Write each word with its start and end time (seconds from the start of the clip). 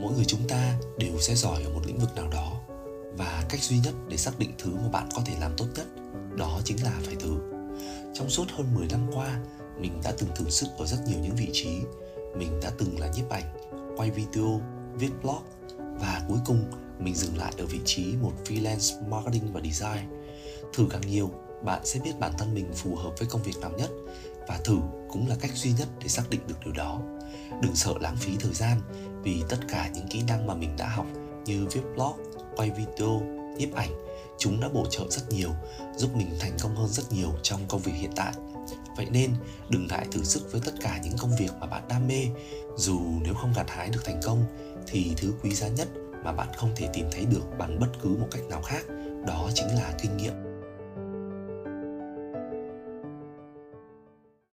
mỗi 0.00 0.12
người 0.14 0.24
chúng 0.24 0.48
ta 0.48 0.78
đều 0.98 1.18
sẽ 1.20 1.34
giỏi 1.34 1.62
ở 1.62 1.70
một 1.70 1.80
lĩnh 1.86 1.98
vực 1.98 2.14
nào 2.16 2.28
đó. 2.28 2.60
Và 3.16 3.44
cách 3.48 3.62
duy 3.62 3.78
nhất 3.78 3.94
để 4.08 4.16
xác 4.16 4.38
định 4.38 4.52
thứ 4.58 4.70
mà 4.74 4.88
bạn 4.88 5.08
có 5.14 5.22
thể 5.24 5.32
làm 5.40 5.52
tốt 5.56 5.66
nhất, 5.74 5.86
đó 6.36 6.60
chính 6.64 6.84
là 6.84 6.92
phải 7.02 7.14
thử. 7.14 7.36
Trong 8.14 8.30
suốt 8.30 8.44
hơn 8.50 8.74
10 8.74 8.86
năm 8.90 9.00
qua, 9.14 9.40
mình 9.78 10.00
đã 10.04 10.12
từng 10.18 10.30
thử 10.36 10.50
sức 10.50 10.66
ở 10.78 10.86
rất 10.86 10.98
nhiều 11.06 11.18
những 11.22 11.36
vị 11.36 11.48
trí. 11.52 11.70
Mình 12.36 12.60
đã 12.62 12.70
từng 12.78 12.98
là 12.98 13.08
nhiếp 13.16 13.30
ảnh, 13.30 13.54
quay 13.96 14.10
video, 14.10 14.60
viết 14.94 15.10
blog 15.22 15.42
và 15.78 16.22
cuối 16.28 16.38
cùng 16.44 16.64
mình 16.98 17.14
dừng 17.14 17.38
lại 17.38 17.52
ở 17.58 17.66
vị 17.66 17.80
trí 17.84 18.14
một 18.22 18.32
freelance 18.44 19.08
marketing 19.08 19.52
và 19.52 19.60
design. 19.60 20.08
Thử 20.72 20.86
càng 20.90 21.00
nhiều, 21.00 21.30
bạn 21.64 21.80
sẽ 21.84 22.00
biết 22.00 22.12
bản 22.20 22.32
thân 22.38 22.54
mình 22.54 22.72
phù 22.74 22.96
hợp 22.96 23.10
với 23.18 23.28
công 23.28 23.42
việc 23.42 23.56
nào 23.60 23.70
nhất 23.78 23.90
và 24.48 24.60
thử 24.64 24.78
cũng 25.14 25.28
là 25.28 25.36
cách 25.40 25.50
duy 25.54 25.72
nhất 25.72 25.88
để 26.02 26.08
xác 26.08 26.30
định 26.30 26.40
được 26.46 26.54
điều 26.64 26.74
đó. 26.74 27.00
Đừng 27.62 27.74
sợ 27.74 27.94
lãng 28.00 28.16
phí 28.16 28.32
thời 28.40 28.52
gian 28.52 28.80
vì 29.22 29.42
tất 29.48 29.58
cả 29.68 29.90
những 29.94 30.06
kỹ 30.08 30.22
năng 30.28 30.46
mà 30.46 30.54
mình 30.54 30.76
đã 30.76 30.88
học 30.88 31.06
như 31.46 31.66
viết 31.72 31.80
blog, 31.94 32.12
quay 32.56 32.70
video, 32.70 33.22
nhiếp 33.58 33.74
ảnh, 33.74 33.90
chúng 34.38 34.60
đã 34.60 34.68
bổ 34.68 34.86
trợ 34.90 35.04
rất 35.10 35.22
nhiều, 35.28 35.50
giúp 35.96 36.16
mình 36.16 36.28
thành 36.40 36.56
công 36.62 36.76
hơn 36.76 36.88
rất 36.88 37.12
nhiều 37.12 37.32
trong 37.42 37.60
công 37.68 37.80
việc 37.80 37.92
hiện 37.94 38.10
tại. 38.16 38.32
Vậy 38.96 39.06
nên, 39.10 39.30
đừng 39.68 39.86
ngại 39.86 40.06
thử 40.12 40.24
sức 40.24 40.52
với 40.52 40.60
tất 40.64 40.72
cả 40.80 41.00
những 41.04 41.16
công 41.18 41.36
việc 41.38 41.50
mà 41.60 41.66
bạn 41.66 41.82
đam 41.88 42.08
mê. 42.08 42.26
Dù 42.76 43.00
nếu 43.22 43.34
không 43.34 43.52
gặt 43.56 43.70
hái 43.70 43.88
được 43.88 44.04
thành 44.04 44.20
công, 44.24 44.44
thì 44.86 45.12
thứ 45.16 45.32
quý 45.42 45.54
giá 45.54 45.68
nhất 45.68 45.88
mà 46.24 46.32
bạn 46.32 46.48
không 46.56 46.70
thể 46.76 46.88
tìm 46.92 47.06
thấy 47.12 47.24
được 47.24 47.58
bằng 47.58 47.80
bất 47.80 47.88
cứ 48.02 48.08
một 48.08 48.28
cách 48.30 48.42
nào 48.50 48.62
khác, 48.62 48.84
đó 49.26 49.50
chính 49.54 49.66
là 49.66 49.94
kinh 50.02 50.16
nghiệm. 50.16 50.53